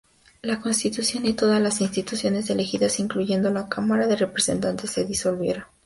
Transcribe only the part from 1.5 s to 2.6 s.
las instituciones